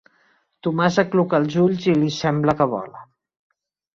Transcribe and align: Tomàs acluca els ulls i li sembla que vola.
Tomàs 0.67 0.95
acluca 1.01 1.41
els 1.43 1.57
ulls 1.65 1.85
i 1.93 1.95
li 2.03 2.09
sembla 2.17 2.55
que 2.63 2.69
vola. 2.75 3.07